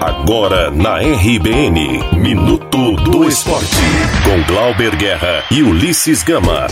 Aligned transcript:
Agora 0.00 0.70
na 0.70 0.98
RBN, 0.98 2.18
Minuto 2.18 2.92
do 2.96 3.26
Esporte, 3.26 3.76
com 4.24 4.52
Glauber 4.52 4.94
Guerra 4.94 5.42
e 5.50 5.62
Ulisses 5.62 6.22
Gama. 6.22 6.66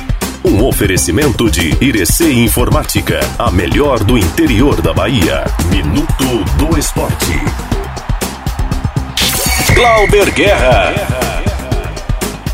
Um 0.45 0.62
oferecimento 0.62 1.50
de 1.50 1.75
Irecê 1.83 2.31
Informática, 2.31 3.18
a 3.39 3.50
melhor 3.50 4.05
do 4.05 4.18
interior 4.18 4.83
da 4.83 4.92
Bahia. 4.92 5.45
Minuto 5.71 6.45
do 6.58 6.79
Esporte. 6.79 7.33
Glauber 9.75 10.30
Guerra. 10.32 10.93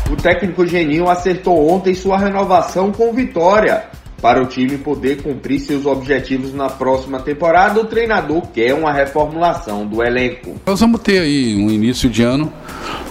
O 0.09 0.15
técnico 0.15 0.65
Geninho 0.65 1.09
acertou 1.09 1.69
ontem 1.69 1.93
sua 1.93 2.17
renovação 2.17 2.93
com 2.93 3.13
vitória. 3.13 3.89
Para 4.21 4.39
o 4.39 4.45
time 4.45 4.77
poder 4.77 5.23
cumprir 5.23 5.59
seus 5.59 5.87
objetivos 5.87 6.53
na 6.53 6.69
próxima 6.69 7.19
temporada, 7.19 7.81
o 7.81 7.85
treinador 7.85 8.43
quer 8.53 8.71
uma 8.75 8.93
reformulação 8.93 9.87
do 9.87 10.03
elenco. 10.03 10.61
Nós 10.63 10.79
vamos 10.79 11.01
ter 11.01 11.21
aí 11.21 11.55
um 11.55 11.71
início 11.71 12.07
de 12.07 12.21
ano 12.21 12.53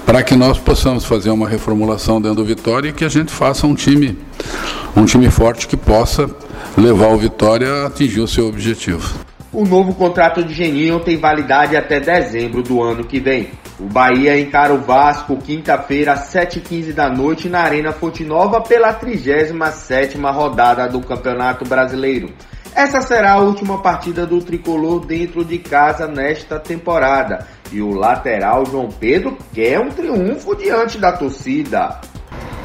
para 0.06 0.22
que 0.22 0.36
nós 0.36 0.56
possamos 0.58 1.04
fazer 1.04 1.30
uma 1.30 1.48
reformulação 1.48 2.20
dentro 2.20 2.36
do 2.36 2.44
Vitória 2.44 2.90
e 2.90 2.92
que 2.92 3.04
a 3.04 3.08
gente 3.08 3.32
faça 3.32 3.66
um 3.66 3.74
time, 3.74 4.16
um 4.96 5.04
time 5.04 5.28
forte 5.28 5.66
que 5.66 5.76
possa 5.76 6.30
levar 6.78 7.08
o 7.08 7.18
Vitória 7.18 7.68
a 7.68 7.86
atingir 7.88 8.20
o 8.20 8.28
seu 8.28 8.46
objetivo. 8.46 9.18
O 9.52 9.64
novo 9.64 9.92
contrato 9.94 10.44
de 10.44 10.54
Geninho 10.54 11.00
tem 11.00 11.16
validade 11.16 11.76
até 11.76 11.98
dezembro 11.98 12.62
do 12.62 12.80
ano 12.80 13.02
que 13.02 13.18
vem. 13.18 13.48
O 13.80 13.84
Bahia 13.84 14.38
encara 14.38 14.74
o 14.74 14.78
Vasco 14.82 15.38
quinta-feira 15.38 16.12
às 16.12 16.30
7h15 16.34 16.92
da 16.92 17.08
noite 17.08 17.48
na 17.48 17.60
Arena 17.60 17.92
Fonte 17.92 18.22
Nova 18.22 18.60
pela 18.60 18.92
37ª 18.92 20.30
rodada 20.34 20.86
do 20.86 21.00
Campeonato 21.00 21.64
Brasileiro. 21.64 22.30
Essa 22.74 23.00
será 23.00 23.32
a 23.32 23.40
última 23.40 23.78
partida 23.78 24.26
do 24.26 24.38
tricolor 24.42 25.06
dentro 25.06 25.42
de 25.42 25.56
casa 25.56 26.06
nesta 26.06 26.60
temporada. 26.60 27.46
E 27.72 27.80
o 27.80 27.94
lateral 27.94 28.66
João 28.66 28.90
Pedro 28.90 29.38
quer 29.54 29.80
um 29.80 29.88
triunfo 29.88 30.54
diante 30.54 30.98
da 30.98 31.12
torcida. 31.12 31.98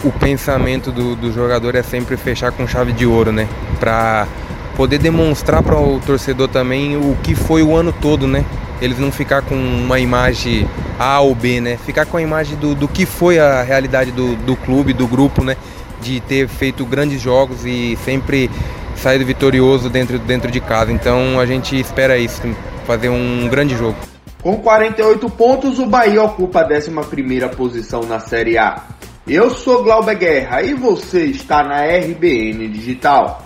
O 0.03 0.11
pensamento 0.11 0.91
do, 0.91 1.15
do 1.15 1.31
jogador 1.31 1.75
é 1.75 1.81
sempre 1.81 2.17
fechar 2.17 2.51
com 2.51 2.67
chave 2.67 2.91
de 2.91 3.05
ouro, 3.05 3.31
né? 3.31 3.47
Pra 3.79 4.27
poder 4.75 4.97
demonstrar 4.97 5.63
para 5.63 5.79
o 5.79 5.97
torcedor 6.01 6.49
também 6.49 6.97
o 6.97 7.15
que 7.23 7.33
foi 7.33 7.63
o 7.63 7.73
ano 7.73 7.93
todo, 7.93 8.27
né? 8.27 8.43
Eles 8.81 8.99
não 8.99 9.13
ficar 9.13 9.41
com 9.41 9.55
uma 9.55 9.97
imagem 9.97 10.67
A 10.99 11.19
ou 11.19 11.35
B, 11.35 11.59
né? 11.61 11.77
Ficar 11.77 12.05
com 12.05 12.17
a 12.17 12.21
imagem 12.21 12.57
do, 12.57 12.73
do 12.73 12.87
que 12.87 13.05
foi 13.05 13.39
a 13.39 13.61
realidade 13.61 14.11
do, 14.11 14.35
do 14.37 14.55
clube, 14.55 14.93
do 14.93 15.07
grupo, 15.07 15.43
né? 15.43 15.57
De 16.01 16.19
ter 16.21 16.47
feito 16.47 16.85
grandes 16.85 17.21
jogos 17.21 17.65
e 17.65 17.97
sempre 18.03 18.49
saído 18.95 19.25
vitorioso 19.25 19.89
dentro, 19.89 20.17
dentro 20.19 20.51
de 20.51 20.59
casa. 20.59 20.91
Então 20.91 21.39
a 21.39 21.45
gente 21.45 21.79
espera 21.79 22.17
isso, 22.17 22.41
fazer 22.85 23.09
um 23.09 23.47
grande 23.49 23.75
jogo. 23.75 23.97
Com 24.41 24.57
48 24.57 25.27
pontos, 25.31 25.79
o 25.79 25.85
Bahia 25.87 26.21
ocupa 26.21 26.61
a 26.61 26.65
11 26.65 27.55
posição 27.55 28.01
na 28.03 28.19
Série 28.19 28.57
A. 28.57 28.83
Eu 29.27 29.49
sou 29.49 29.83
Glauber 29.83 30.15
Guerra 30.15 30.61
e 30.61 30.75
você 30.75 31.25
está 31.25 31.63
na 31.63 31.83
RBN 31.83 32.67
Digital. 32.67 33.43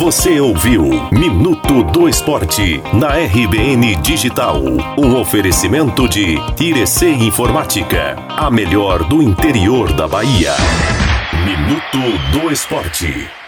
Você 0.00 0.40
ouviu 0.40 0.88
Minuto 1.12 1.84
do 1.84 2.08
Esporte 2.08 2.82
na 2.90 3.08
RBN 3.18 3.96
Digital. 3.96 4.56
Um 4.96 5.20
oferecimento 5.20 6.08
de 6.08 6.38
Irecê 6.58 7.10
Informática, 7.10 8.16
a 8.30 8.50
melhor 8.50 9.06
do 9.06 9.22
interior 9.22 9.92
da 9.92 10.08
Bahia. 10.08 10.54
Minuto 11.44 12.32
do 12.32 12.50
Esporte. 12.50 13.39